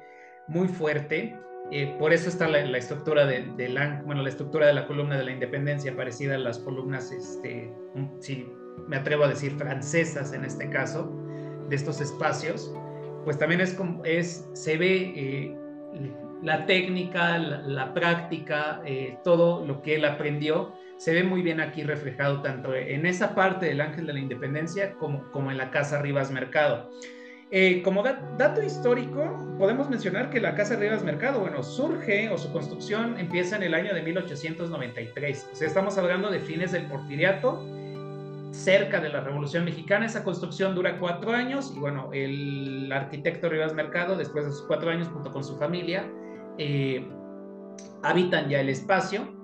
[0.47, 1.39] muy fuerte.
[1.71, 5.25] Eh, por eso está la, estructura de, la, bueno, la estructura de la columna de
[5.25, 7.73] la independencia parecida a las columnas, este,
[8.21, 8.47] si
[8.87, 11.11] me atrevo a decir francesas en este caso,
[11.69, 12.73] de estos espacios,
[13.25, 15.57] pues también es es, se ve eh,
[16.45, 21.83] la técnica, la, práctica, eh, todo lo que él aprendió se ve muy bien aquí
[21.83, 26.01] reflejado tanto en esa parte del Ángel de la Independencia como, como en la Casa
[26.01, 26.91] Rivas Mercado.
[27.51, 32.53] Eh, como dato histórico, podemos mencionar que la Casa Rivas Mercado, bueno, surge o su
[32.53, 35.51] construcción empieza en el año de 1893.
[35.53, 37.65] O sea, estamos hablando de fines del porfiriato,
[38.51, 40.07] cerca de la Revolución Mexicana.
[40.07, 44.91] Esa construcción dura cuatro años y bueno, el arquitecto Rivas Mercado, después de esos cuatro
[44.91, 46.05] años, junto con su familia,
[46.59, 47.07] eh,
[48.03, 49.35] habitan ya el espacio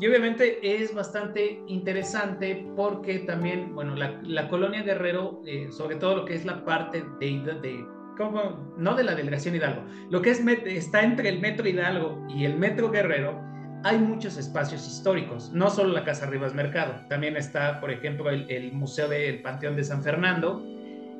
[0.00, 6.24] y obviamente es bastante interesante porque también, bueno, la, colonia Guerrero, eh, sobre todo lo
[6.24, 8.74] que es la parte de, de ¿cómo?
[8.76, 12.56] no de la delegación Hidalgo, lo que es está entre el Metro Hidalgo y el
[12.56, 13.40] Metro Guerrero,
[13.84, 18.72] hay muchos espacios históricos, no solo la Casa Rivas Mercado, también está, por ejemplo, el,
[18.72, 20.66] Museo del Panteón de San Fernando,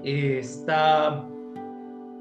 [0.03, 1.29] está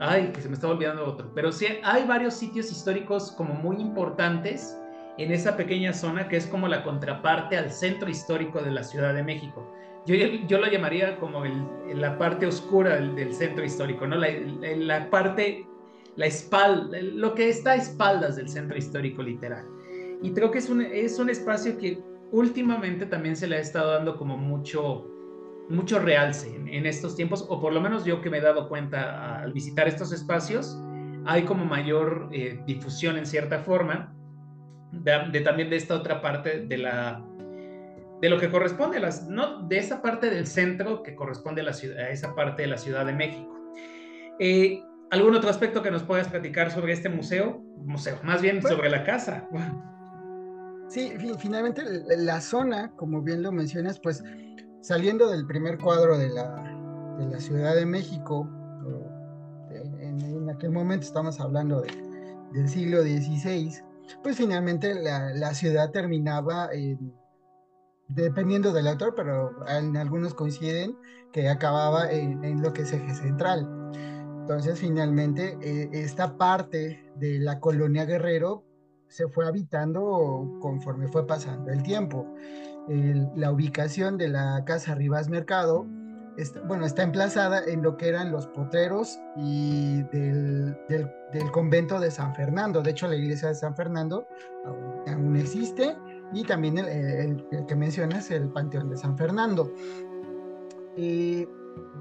[0.04, 3.78] ay, que se me está olvidando otro, pero sí hay varios sitios históricos como muy
[3.78, 4.78] importantes
[5.18, 9.14] en esa pequeña zona que es como la contraparte al centro histórico de la Ciudad
[9.14, 9.66] de México.
[10.06, 14.18] Yo, yo lo llamaría como la parte oscura del, centro histórico, ¿no?
[14.18, 14.28] La,
[14.76, 15.66] la, parte,
[16.18, 19.66] la espalda, lo que está a espaldas del centro histórico literal.
[20.22, 23.94] Y creo que es un, es un espacio que últimamente también se le ha estado
[23.94, 25.08] dando como mucho,
[25.70, 29.42] mucho realce en, estos tiempos, o por lo menos yo que me he dado cuenta
[29.42, 30.78] al visitar estos espacios,
[31.26, 34.14] hay como mayor eh, difusión en cierta forma
[34.92, 37.24] de, también de esta otra parte de la
[38.22, 41.66] de lo que corresponde a las, no, de esa parte del centro que corresponde a,
[41.66, 43.54] la ciudad, a esa parte de la Ciudad de México.
[44.40, 47.62] Eh, ¿Algún otro aspecto que nos puedas platicar sobre este museo?
[47.84, 49.46] Museo, más bien sobre la casa.
[50.88, 51.84] Sí, finalmente
[52.18, 54.24] la zona, como bien lo mencionas, pues
[54.84, 58.48] saliendo del primer cuadro de la, de la Ciudad de México,
[59.72, 61.90] en, en, aquel momento estamos hablando de,
[62.52, 63.74] del siglo XVI,
[64.22, 67.14] pues finalmente la, la ciudad terminaba en
[68.10, 70.98] dependiendo del autor, pero en algunos coinciden
[71.32, 73.68] que acababa en, lo que es eje central.
[74.42, 78.66] Entonces, finalmente, eh, esta parte de la colonia Guerrero
[79.14, 82.26] se fue habitando conforme fue pasando el tiempo.
[83.36, 85.86] la ubicación de la casa Rivas Mercado,
[86.36, 90.76] está, bueno, está emplazada en lo que eran los potreros y del,
[91.52, 92.82] convento de San Fernando.
[92.82, 94.28] De hecho, la iglesia de San Fernando
[94.66, 95.96] aún existe
[96.34, 99.72] y también el, que mencionas, el Panteón de San Fernando.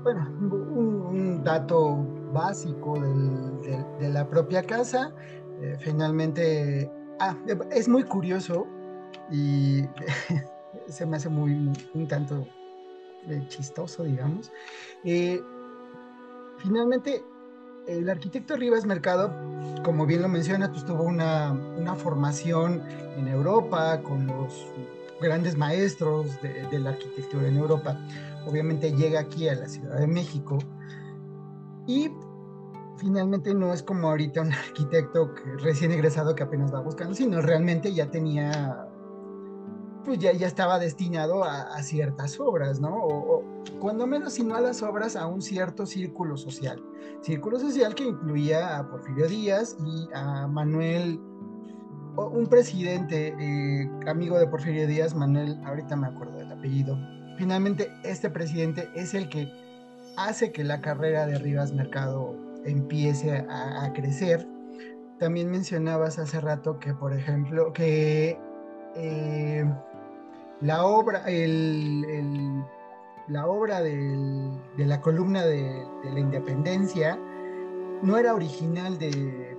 [0.02, 0.30] bueno,
[1.10, 2.98] un, dato básico
[4.00, 5.12] de la propia casa,
[5.62, 6.90] eh, finalmente,
[7.22, 7.36] ah,
[7.70, 8.66] es muy curioso
[9.30, 9.82] y
[10.88, 11.52] se me hace muy
[11.94, 12.46] un tanto
[13.28, 14.50] eh, chistoso, digamos.
[15.04, 15.40] Eh,
[16.58, 17.24] finalmente,
[17.86, 19.32] el arquitecto Rivas Mercado,
[19.84, 21.54] como bien lo menciona, pues tuvo una,
[21.96, 22.82] formación
[23.16, 24.66] en Europa con los
[25.20, 27.98] grandes maestros de, la arquitectura en Europa.
[28.46, 30.58] Obviamente llega aquí a la Ciudad de México
[31.86, 32.10] y
[33.02, 37.92] finalmente no es como ahorita un arquitecto recién egresado que apenas va buscando, sino realmente
[37.92, 38.88] ya tenía
[40.04, 42.92] pues ya, ya estaba destinado a, ciertas obras, ¿no?
[42.92, 43.44] O,
[43.78, 46.82] cuando menos, si no a las obras, a un cierto círculo social.
[47.20, 51.20] Círculo social que incluía a Porfirio Díaz y a Manuel,
[52.16, 56.98] un presidente eh, amigo de Porfirio Díaz, Manuel, ahorita me acuerdo del apellido.
[57.38, 59.52] Finalmente, este presidente es el que
[60.16, 62.34] hace que la carrera de Rivas Mercado
[62.64, 64.46] empiece a, crecer.
[65.18, 68.38] También mencionabas hace rato que, por ejemplo, que
[68.96, 69.64] eh,
[70.60, 71.24] la obra,
[73.28, 77.18] la obra de la columna de, la independencia
[78.02, 79.56] no era original de,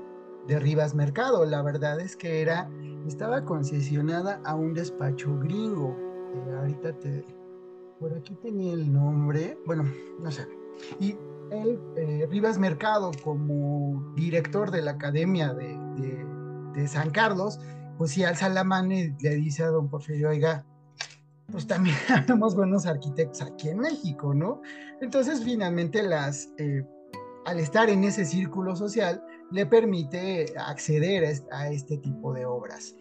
[0.48, 2.70] Rivas Mercado, la verdad es que era,
[3.08, 5.96] estaba concesionada a un despacho gringo.
[6.36, 7.24] Eh, ahorita te,
[8.00, 9.86] por aquí tenía el nombre, bueno,
[10.20, 10.46] no sé.
[11.00, 11.16] Y
[11.54, 17.60] él, eh, Rivas Mercado, como director de la Academia de, San Carlos,
[17.98, 20.66] pues sí alza la mano y le dice a don Porfirio, oiga,
[21.52, 24.62] pues también tenemos buenos arquitectos aquí en México, ¿no?
[25.00, 26.84] Entonces, finalmente, las, eh,
[27.46, 32.96] al estar en ese círculo social, le permite acceder a este tipo de obras.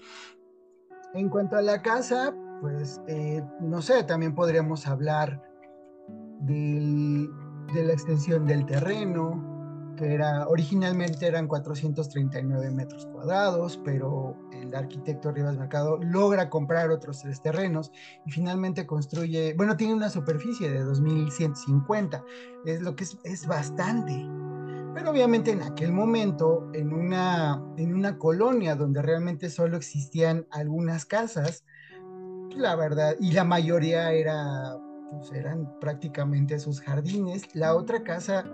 [1.15, 5.43] En cuanto a la casa, pues, eh, no sé, también podríamos hablar
[7.73, 9.53] de la extensión del terreno,
[9.97, 17.21] que era, originalmente eran 439 metros cuadrados, pero el arquitecto Rivas Mercado logra comprar otros
[17.21, 17.93] tres terrenos
[18.27, 22.25] y finalmente construye, bueno, tiene una superficie de 2150,
[22.65, 24.13] es lo que es, es bastante.
[24.95, 31.07] Pero obviamente en aquel momento, en una, en una colonia donde realmente solo existían algunas
[31.07, 31.65] casas,
[32.57, 34.77] la verdad, y la mayoría era,
[35.19, 38.45] pues eran prácticamente sus jardines, la otra casa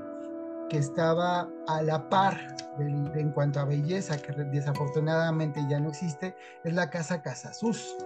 [0.68, 2.36] que estaba a la par
[2.78, 7.96] en cuanto a belleza, que desafortunadamente ya no existe, es la Casa Casasus,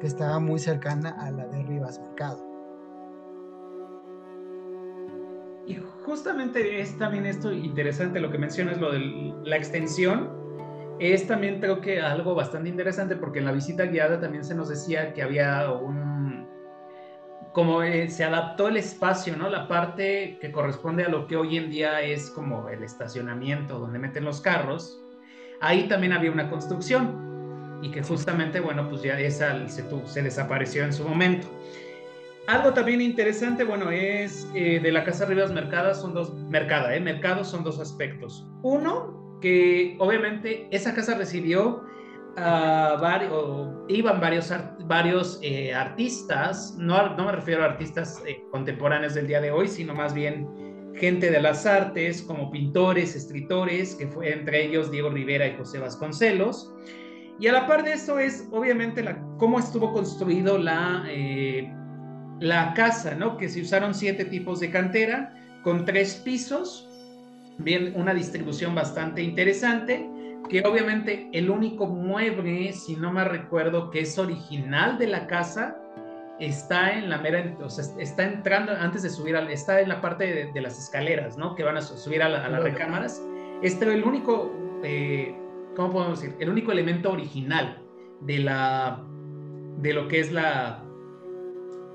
[0.00, 2.44] que estaba muy cercana a la de Rivas Mercado.
[5.66, 9.00] Y justamente es también esto interesante, lo que mencionas, lo de
[9.44, 10.36] la extensión,
[10.98, 14.68] es también creo que algo bastante interesante porque en la visita guiada también se nos
[14.68, 16.07] decía que había un,
[17.58, 19.50] como eh, se adaptó el espacio, ¿no?
[19.50, 23.98] La parte que corresponde a lo que hoy en día es como el estacionamiento donde
[23.98, 25.02] meten los carros,
[25.60, 30.84] ahí también había una construcción y que justamente, bueno, pues ya esa se, se desapareció
[30.84, 31.48] en su momento.
[32.46, 37.00] Algo también interesante, bueno, es eh, de la Casa Rivas Mercada, son dos, Mercada, ¿eh?
[37.00, 38.46] Mercado son dos aspectos.
[38.62, 41.82] Uno, que obviamente esa casa recibió
[43.88, 49.50] iban varios, eh, artistas, no, no me refiero a artistas eh, contemporáneos del día de
[49.50, 50.48] hoy, sino más bien
[50.94, 55.78] gente de las artes, como pintores, escritores, que fue entre ellos Diego Rivera y José
[55.78, 56.72] Vasconcelos.
[57.40, 61.72] Y a la par de eso es, obviamente, la, cómo estuvo construido la, eh,
[62.40, 63.36] la casa, ¿no?
[63.36, 66.88] Que se usaron siete tipos de cantera con tres pisos,
[67.58, 70.08] bien, una distribución bastante interesante
[70.48, 75.76] que obviamente el único mueble, si no me recuerdo, que es original de la casa,
[76.38, 80.00] está en la mera, o sea, está entrando antes de subir, al, está en la
[80.00, 81.54] parte de, las escaleras, ¿no?
[81.54, 83.22] Que van a subir a, las recámaras.
[83.62, 84.52] Este es el único,
[84.84, 85.34] eh,
[85.76, 86.36] ¿cómo podemos decir?
[86.38, 87.82] El único elemento original
[88.20, 89.04] de la,
[89.78, 90.84] de lo que es la,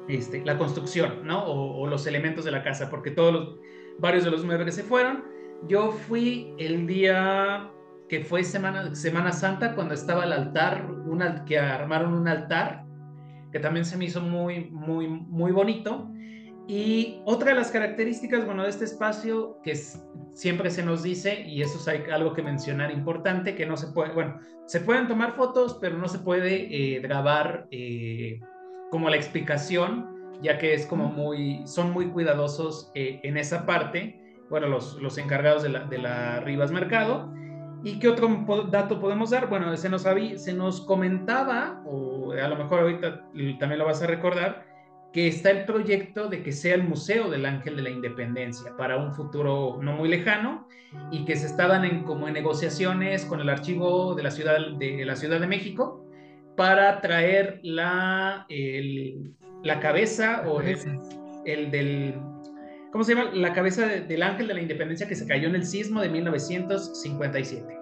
[0.07, 1.43] este, la construcción, ¿no?
[1.45, 3.55] O, los elementos de la casa, porque todos los,
[3.99, 5.23] varios de los muebles se fueron.
[5.67, 7.71] Yo fui el día
[8.13, 12.85] que fue Semana, Semana Santa, cuando estaba el altar, una, que armaron un altar,
[13.51, 16.11] que también se me hizo muy, muy, muy bonito.
[16.67, 19.75] Y otra de las características, bueno, de este espacio que
[20.35, 24.13] siempre se nos dice, y eso es algo que mencionar importante, que no se puede,
[24.13, 28.41] bueno, se pueden tomar fotos, pero no se puede eh, grabar eh,
[28.91, 34.37] como la explicación, ya que es como muy, son muy cuidadosos eh, en esa parte,
[34.51, 37.33] bueno, los, los encargados de la, de la Rivas Mercado.
[37.83, 39.49] ¿Y qué otro dato podemos dar?
[39.49, 43.25] Bueno, se nos, había, se nos comentaba, o a lo mejor ahorita
[43.59, 44.65] también lo vas a recordar,
[45.11, 48.97] que está el proyecto de que sea el Museo del Ángel de la Independencia para
[48.97, 50.67] un futuro no muy lejano
[51.11, 55.05] y que se estaban en, como en negociaciones con el archivo de la Ciudad de,
[55.05, 56.03] la ciudad de México
[56.57, 58.47] para traer la,
[59.63, 62.15] la cabeza o el, del...
[62.93, 63.31] ¿Cómo se llama?
[63.33, 67.79] La cabeza del Ángel de la Independencia que se cayó en el sismo de 1957.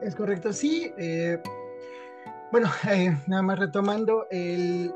[0.00, 0.92] Es correcto, sí.
[0.96, 1.42] Eh,
[2.52, 4.94] bueno, eh, nada más retomando, el,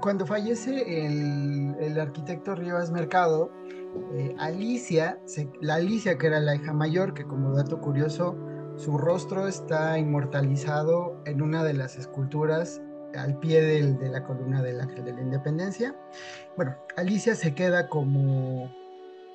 [0.00, 3.50] cuando fallece el, arquitecto Rivas Mercado,
[4.14, 5.18] eh, Alicia,
[5.60, 8.36] la Alicia que era la hija mayor, que como dato curioso,
[8.76, 12.80] su rostro está inmortalizado en una de las esculturas
[13.16, 15.94] al pie de la columna del Ángel de la Independencia.
[16.56, 18.72] Bueno, Alicia se queda como,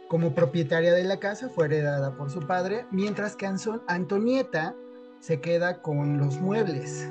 [0.07, 3.47] como propietaria de la casa, fue heredada por su padre, mientras que
[3.87, 4.75] Antonieta
[5.19, 7.09] se queda con los muebles.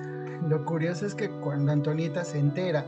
[0.49, 2.85] Lo curioso es que cuando Antonieta se entera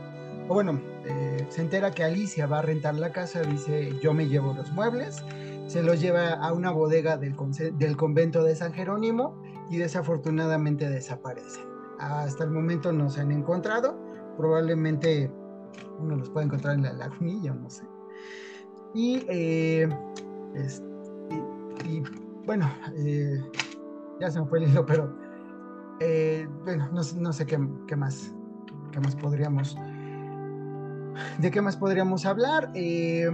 [0.47, 4.27] o bueno, eh, se entera que Alicia va a rentar la casa, dice yo me
[4.27, 5.23] llevo los muebles,
[5.67, 7.35] se los lleva a una bodega del,
[7.77, 11.72] del convento de San Jerónimo y desafortunadamente desaparecen.
[11.99, 13.97] Hasta el momento no se han encontrado,
[14.37, 15.31] probablemente
[15.99, 17.83] uno los puede encontrar en la lagunilla, no sé.
[18.93, 19.87] Y, eh,
[21.85, 22.03] y,
[22.45, 23.41] bueno, eh,
[24.19, 25.15] ya se me fue el hilo, pero
[26.65, 28.35] bueno, no, no sé qué, qué, más,
[28.91, 29.77] qué más podríamos
[31.39, 32.71] ¿De qué más podríamos hablar?
[32.73, 33.29] Eh,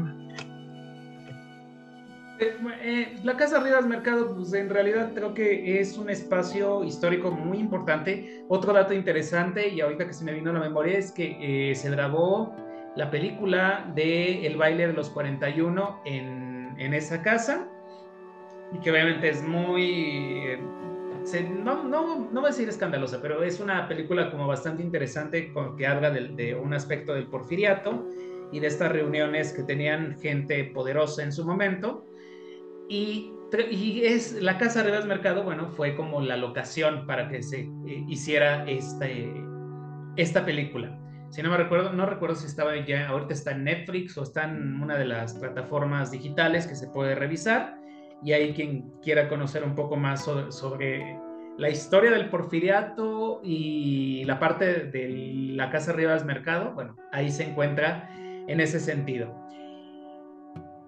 [2.39, 7.31] eh, eh, la Casa Rivas Mercado, pues en realidad creo que es un espacio histórico
[7.31, 8.43] muy importante.
[8.47, 11.89] Otro dato interesante, y ahorita que se me vino a la memoria, es que se
[11.89, 12.55] grabó
[12.95, 17.67] la película de El baile de los 41 en, en esa casa,
[18.73, 20.57] y que obviamente es muy
[21.63, 25.87] no, no, no voy a decir escandalosa, pero es una película como bastante interesante que
[25.87, 28.07] habla de, un aspecto del porfiriato
[28.51, 32.05] y de estas reuniones que tenían gente poderosa en su momento.
[32.89, 33.33] Y,
[34.03, 38.63] es la Casa Rivas Mercado, bueno, fue como la locación para que se eh, hiciera
[38.69, 39.31] este,
[40.17, 40.99] esta película.
[41.29, 44.43] Si no me recuerdo, no recuerdo si estaba ya, ahorita está en Netflix o está
[44.43, 47.79] en una de las plataformas digitales que se puede revisar
[48.23, 51.17] y ahí quien quiera conocer un poco más sobre,
[51.57, 55.09] la historia del porfiriato y la parte de
[55.55, 59.35] la Casa Rivas Mercado, bueno, ahí se encuentra en ese sentido.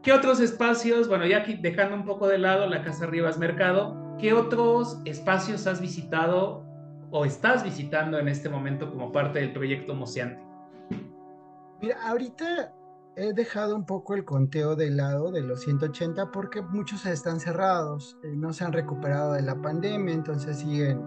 [0.04, 4.16] ¿Qué otros espacios, bueno, ya aquí dejando un poco de lado la Casa Rivas Mercado,
[4.18, 6.66] qué otros espacios has visitado
[7.12, 10.42] o estás visitando en este momento como parte del proyecto Moceante?
[11.82, 12.74] Mira, ahorita
[13.16, 18.18] he dejado un poco el conteo de lado de los 180 porque muchos están cerrados,
[18.24, 21.00] eh, no se han recuperado de la pandemia, entonces siguen,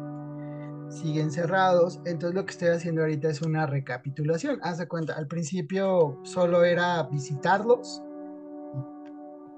[0.88, 2.00] siguen cerrados.
[2.04, 4.60] Entonces lo que estoy haciendo ahorita es una recapitulación.
[4.62, 8.00] Haz de cuenta, al principio solo era visitarlos,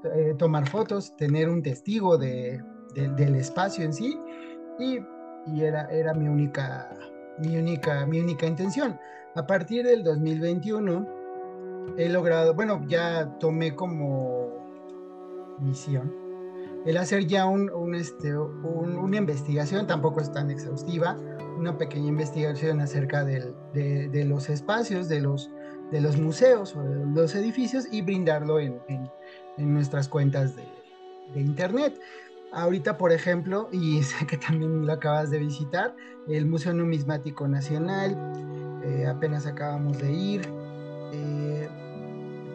[0.04, 2.62] eh, tomar fotos, tener un testigo de,
[2.94, 4.18] del espacio en sí
[4.78, 5.00] y,
[5.46, 6.90] y, era, era mi única,
[7.38, 8.98] mi única, mi única intención.
[9.34, 11.06] A partir del 2021
[11.98, 14.48] he logrado, bueno, ya tomé como
[15.60, 16.26] misión
[16.86, 21.16] el hacer ya un, este, una investigación, tampoco es tan exhaustiva,
[21.58, 25.50] una pequeña investigación acerca de, los espacios, de los,
[25.90, 28.80] de los museos o de los edificios y brindarlo en,
[29.58, 30.64] nuestras cuentas de,
[31.40, 31.98] internet.
[32.52, 35.94] Ahorita, por ejemplo, y sé que también lo acabas de visitar,
[36.28, 38.16] el Museo Numismático Nacional,
[38.84, 40.48] eh, apenas acabamos de ir,
[41.12, 41.68] eh,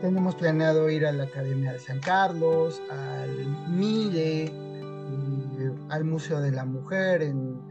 [0.01, 3.29] tenemos planeado ir a la Academia de San Carlos, al
[3.69, 4.51] MIDE,
[5.89, 7.61] al Museo de la Mujer en,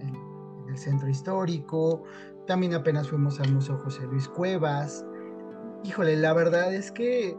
[0.68, 2.04] el Centro Histórico.
[2.46, 5.04] También apenas fuimos al Museo José Luis Cuevas.
[5.82, 7.36] Híjole, la verdad es que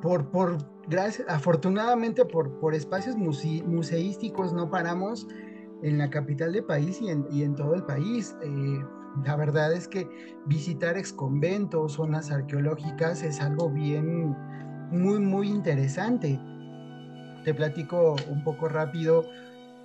[0.00, 0.56] por, por
[0.90, 5.26] gracias, afortunadamente por, por espacios museísticos no paramos
[5.82, 8.36] en la capital del país y en, y en todo el país.
[8.42, 8.84] Eh,
[9.24, 10.08] la verdad es que
[10.46, 14.36] visitar exconventos, zonas arqueológicas es algo bien,
[14.90, 16.38] muy, muy interesante.
[17.44, 19.24] Te platico un poco rápido.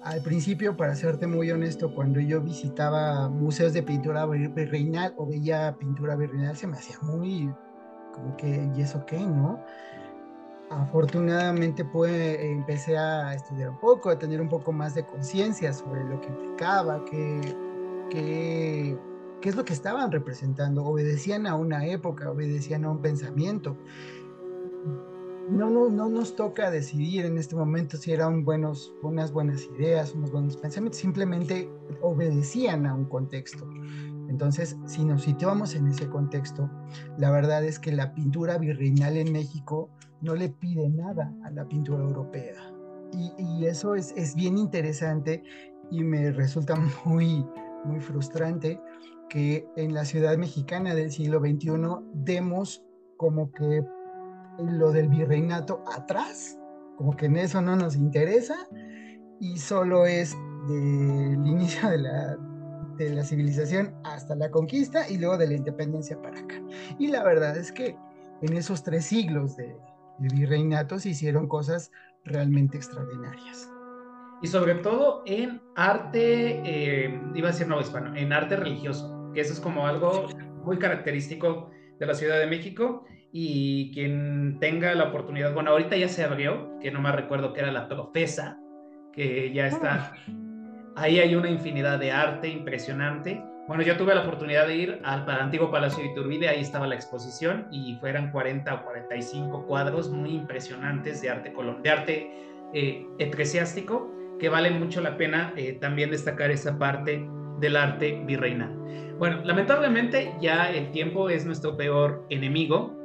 [0.03, 5.75] Al principio, para serte muy honesto, cuando yo visitaba museos de pintura virreinal o veía
[5.79, 7.49] pintura virreinal, se me hacía muy
[8.15, 9.59] como que, ¿y eso qué, no?
[10.69, 16.03] Afortunadamente pude, empecé a estudiar un poco, a tener un poco más de conciencia sobre
[16.03, 17.41] lo que implicaba, qué,
[18.09, 18.97] qué,
[19.41, 23.77] qué, es lo que estaban representando, obedecían a una época, obedecían a un pensamiento.
[25.49, 30.15] No, no, no nos toca decidir en este momento si eran buenos, unas buenas ideas,
[30.15, 31.69] unos buenos pensamientos, simplemente
[32.01, 33.67] obedecían a un contexto.
[34.29, 36.69] Entonces, si nos situamos en ese contexto,
[37.17, 39.89] la verdad es que la pintura virreinal en México
[40.21, 42.55] no le pide nada a la pintura europea.
[43.13, 45.41] Y, eso es, es, bien interesante
[45.89, 47.45] y me resulta muy,
[47.85, 48.81] muy frustrante
[49.29, 51.71] que en la ciudad mexicana del siglo XXI
[52.13, 52.83] demos
[53.17, 53.83] como que
[54.59, 56.59] lo del virreinato atrás,
[56.97, 58.67] como que en eso no nos interesa
[59.39, 60.35] y solo es
[60.67, 62.37] del inicio de la,
[62.97, 66.61] de la civilización hasta la conquista y luego de la independencia para acá.
[66.99, 67.95] Y la verdad es que
[68.41, 69.75] en esos tres siglos de,
[70.19, 71.91] de virreinato se hicieron cosas
[72.23, 73.69] realmente extraordinarias.
[74.41, 79.41] Y sobre todo en arte, eh, iba a decir no hispano, en arte religioso, que
[79.41, 80.27] eso es como algo
[80.63, 86.09] muy característico de la Ciudad de México y quien tenga la oportunidad, bueno, ahorita ya
[86.09, 88.59] se abrió, que no me recuerdo que era la profesa,
[89.13, 90.44] que ya está, ah.
[90.95, 95.27] Ahí hay una infinidad de arte impresionante bueno, yo tuve la oportunidad de ir al
[95.27, 100.35] antiguo Palacio de Iturbide, ahí estaba la exposición y fueran 40 o 45 cuadros muy
[100.35, 102.31] impresionantes de arte, de arte
[102.73, 107.27] eh, eclesiástico que vale mucho la pena eh, también destacar esa parte
[107.59, 108.71] del arte virreinal.
[109.17, 112.95] Bueno, lamentablemente ya el tiempo es nuestro peor enemigo,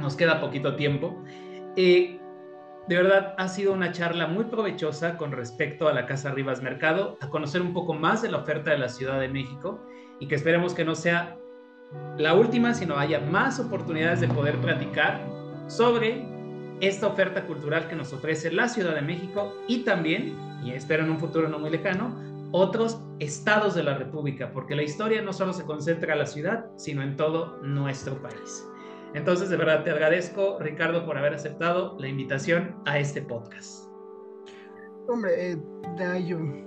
[0.00, 1.22] nos queda poquito tiempo.
[1.76, 2.18] Eh,
[2.88, 7.18] de verdad, ha sido una charla muy provechosa con respecto a la Casa Rivas Mercado,
[7.20, 9.80] a conocer un poco más de la oferta de la Ciudad de México
[10.20, 11.36] y que esperemos que no sea
[12.16, 15.20] la última, sino haya más oportunidades de poder platicar
[15.66, 16.24] sobre
[16.80, 21.10] esta oferta cultural que nos ofrece la Ciudad de México y también, y espero en
[21.10, 22.14] un futuro no muy lejano,
[22.52, 26.66] otros estados de la República, porque la historia no solo se concentra en la ciudad,
[26.76, 28.64] sino en todo nuestro país.
[29.16, 33.88] Entonces, de verdad, te agradezco, Ricardo, por haber aceptado la invitación a este podcast.
[35.08, 35.58] Hombre, eh,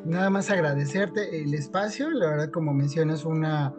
[0.04, 2.10] nada más agradecerte el espacio.
[2.10, 3.72] La verdad, como mencionas, una,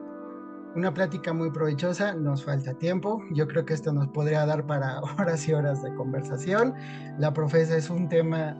[0.76, 2.14] una plática muy provechosa.
[2.14, 3.20] Nos falta tiempo.
[3.32, 6.72] Yo creo que esto nos podría dar para horas y horas de conversación.
[7.18, 8.56] La profesa es un tema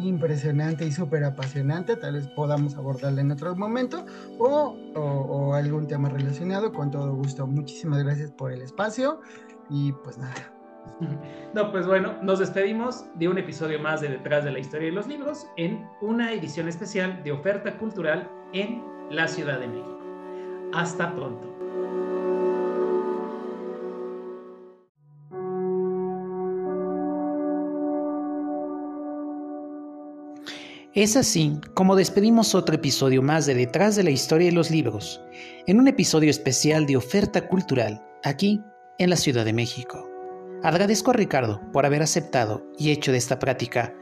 [0.00, 4.04] impresionante y súper apasionante, tal vez podamos abordarla en otro momento
[4.38, 7.46] o, algún tema relacionado, con todo gusto.
[7.46, 9.20] Muchísimas gracias por el espacio
[9.70, 10.52] y pues nada.
[11.54, 14.94] No, pues bueno, nos despedimos de un episodio más de Detrás de la Historia de
[14.94, 19.98] los Libros en una edición especial de oferta cultural en la Ciudad de México.
[20.72, 21.51] Hasta pronto.
[30.94, 35.22] Es así como despedimos otro episodio más de Detrás de la Historia de los Libros,
[35.66, 38.60] en un episodio especial de oferta cultural, aquí
[38.98, 40.06] en la Ciudad de México.
[40.62, 43.94] Agradezco a Ricardo por haber aceptado y hecho de esta práctica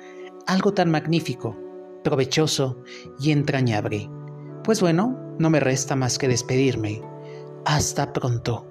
[0.49, 1.57] algo tan magnífico,
[2.03, 2.83] provechoso
[3.21, 4.11] y entrañable.
[4.65, 7.01] Pues bueno, no me resta más que despedirme.
[7.67, 8.67] Hasta pronto.